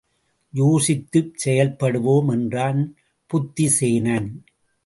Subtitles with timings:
[0.53, 2.81] யோசித்துச் செயல்படுவோம் என்றான்
[3.29, 4.31] புத்திசேனன்.